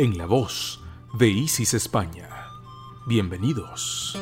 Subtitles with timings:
[0.00, 0.80] en la voz
[1.18, 2.26] de Isis España.
[3.06, 4.18] Bienvenidos.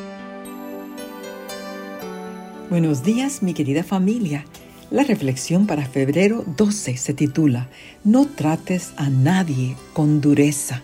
[2.69, 4.43] Buenos días, mi querida familia.
[4.91, 7.69] La reflexión para febrero 12 se titula
[8.03, 10.83] No trates a nadie con dureza.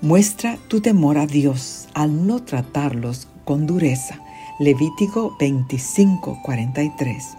[0.00, 4.22] Muestra tu temor a Dios al no tratarlos con dureza.
[4.60, 7.36] Levítico 25:43.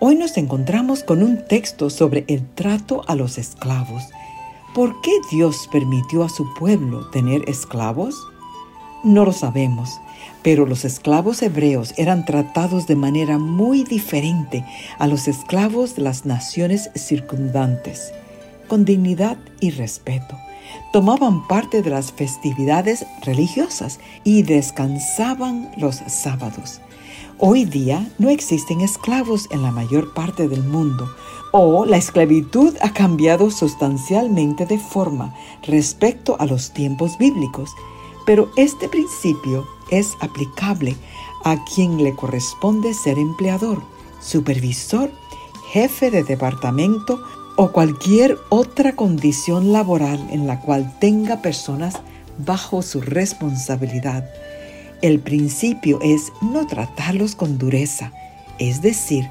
[0.00, 4.04] Hoy nos encontramos con un texto sobre el trato a los esclavos
[4.74, 8.28] ¿Por qué Dios permitió a su pueblo tener esclavos?
[9.02, 9.98] No lo sabemos,
[10.42, 14.64] pero los esclavos hebreos eran tratados de manera muy diferente
[14.98, 18.12] a los esclavos de las naciones circundantes,
[18.68, 20.36] con dignidad y respeto.
[20.92, 26.80] Tomaban parte de las festividades religiosas y descansaban los sábados.
[27.40, 31.08] Hoy día no existen esclavos en la mayor parte del mundo,
[31.52, 37.70] o la esclavitud ha cambiado sustancialmente de forma respecto a los tiempos bíblicos,
[38.26, 40.96] pero este principio es aplicable
[41.44, 43.82] a quien le corresponde ser empleador,
[44.20, 45.08] supervisor,
[45.70, 47.22] jefe de departamento
[47.54, 51.94] o cualquier otra condición laboral en la cual tenga personas
[52.36, 54.28] bajo su responsabilidad.
[55.00, 58.10] El principio es no tratarlos con dureza,
[58.58, 59.30] es decir,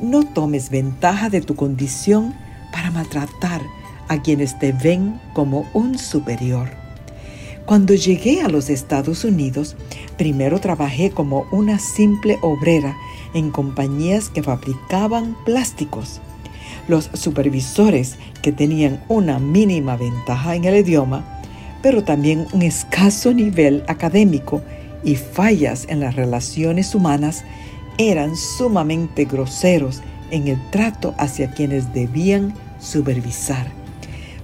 [0.00, 2.36] no tomes ventaja de tu condición
[2.70, 3.60] para maltratar
[4.06, 6.68] a quienes te ven como un superior.
[7.66, 9.76] Cuando llegué a los Estados Unidos,
[10.16, 12.96] primero trabajé como una simple obrera
[13.34, 16.20] en compañías que fabricaban plásticos.
[16.86, 21.42] Los supervisores que tenían una mínima ventaja en el idioma,
[21.82, 24.62] pero también un escaso nivel académico
[25.04, 27.44] y fallas en las relaciones humanas,
[27.98, 33.70] eran sumamente groseros en el trato hacia quienes debían supervisar.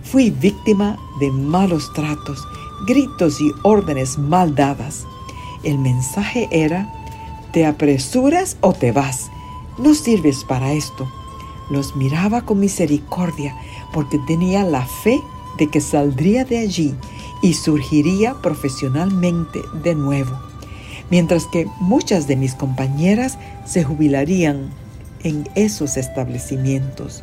[0.03, 2.47] Fui víctima de malos tratos,
[2.87, 5.07] gritos y órdenes mal dadas.
[5.63, 6.93] El mensaje era,
[7.53, 9.31] te apresuras o te vas,
[9.79, 11.09] no sirves para esto.
[11.71, 13.57] Los miraba con misericordia
[13.93, 15.21] porque tenía la fe
[15.59, 16.95] de que saldría de allí
[17.45, 20.37] y surgiría profesionalmente de nuevo
[21.11, 24.71] mientras que muchas de mis compañeras se jubilarían
[25.23, 27.23] en esos establecimientos.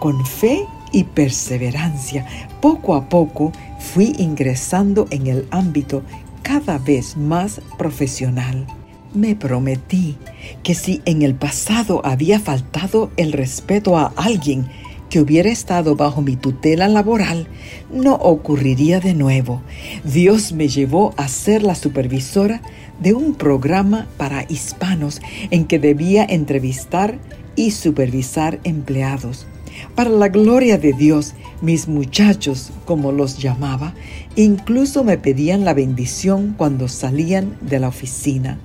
[0.00, 2.26] Con fe y perseverancia,
[2.60, 6.02] poco a poco fui ingresando en el ámbito
[6.42, 8.66] cada vez más profesional.
[9.14, 10.16] Me prometí
[10.62, 14.68] que si en el pasado había faltado el respeto a alguien
[15.10, 17.46] que hubiera estado bajo mi tutela laboral,
[17.92, 19.62] no ocurriría de nuevo.
[20.04, 22.62] Dios me llevó a ser la supervisora
[23.00, 27.18] de un programa para hispanos en que debía entrevistar
[27.54, 29.46] y supervisar empleados.
[29.94, 33.94] Para la gloria de Dios, mis muchachos, como los llamaba,
[34.34, 38.58] incluso me pedían la bendición cuando salían de la oficina.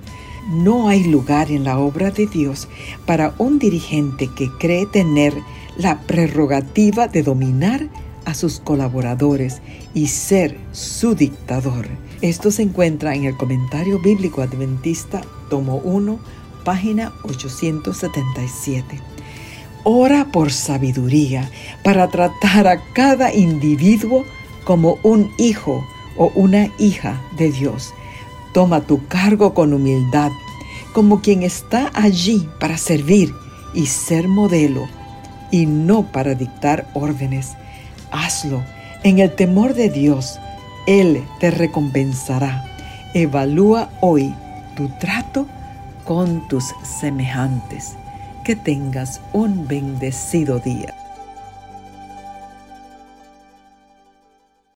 [0.48, 2.68] No hay lugar en la obra de Dios
[3.06, 5.34] para un dirigente que cree tener
[5.76, 7.88] la prerrogativa de dominar
[8.24, 9.60] a sus colaboradores
[9.94, 11.88] y ser su dictador.
[12.20, 16.18] Esto se encuentra en el comentario bíblico adventista, tomo 1,
[16.64, 19.00] página 877.
[19.84, 21.50] Ora por sabiduría
[21.82, 24.24] para tratar a cada individuo
[24.64, 25.84] como un hijo
[26.16, 27.92] o una hija de Dios.
[28.54, 30.30] Toma tu cargo con humildad,
[30.92, 33.34] como quien está allí para servir
[33.74, 34.86] y ser modelo,
[35.50, 37.56] y no para dictar órdenes
[38.12, 38.62] hazlo.
[39.02, 40.38] En el temor de Dios,
[40.86, 42.64] Él te recompensará.
[43.14, 44.32] Evalúa hoy
[44.76, 45.46] tu trato
[46.04, 47.96] con tus semejantes.
[48.44, 51.01] Que tengas un bendecido día.